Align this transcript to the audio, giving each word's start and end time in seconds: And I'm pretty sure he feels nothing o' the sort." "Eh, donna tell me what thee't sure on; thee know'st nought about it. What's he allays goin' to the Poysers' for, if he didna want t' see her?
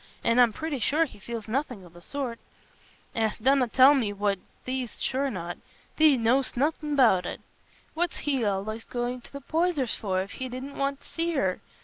And 0.23 0.41
I'm 0.41 0.51
pretty 0.51 0.79
sure 0.79 1.05
he 1.05 1.19
feels 1.19 1.47
nothing 1.47 1.85
o' 1.85 1.89
the 1.89 2.01
sort." 2.01 2.39
"Eh, 3.13 3.29
donna 3.39 3.67
tell 3.67 3.93
me 3.93 4.11
what 4.11 4.39
thee't 4.65 4.89
sure 4.99 5.27
on; 5.27 5.61
thee 5.97 6.17
know'st 6.17 6.57
nought 6.57 6.73
about 6.81 7.27
it. 7.27 7.39
What's 7.93 8.17
he 8.25 8.41
allays 8.41 8.83
goin' 8.85 9.21
to 9.21 9.31
the 9.31 9.41
Poysers' 9.41 9.93
for, 9.93 10.21
if 10.21 10.31
he 10.31 10.49
didna 10.49 10.73
want 10.73 11.01
t' 11.01 11.07
see 11.07 11.33
her? 11.33 11.61